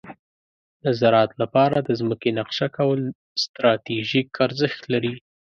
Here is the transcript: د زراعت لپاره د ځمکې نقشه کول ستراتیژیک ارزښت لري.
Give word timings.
د 0.83 0.85
زراعت 0.99 1.31
لپاره 1.41 1.77
د 1.81 1.89
ځمکې 1.99 2.29
نقشه 2.39 2.67
کول 2.77 3.01
ستراتیژیک 3.43 4.29
ارزښت 4.45 4.81
لري. 4.93 5.13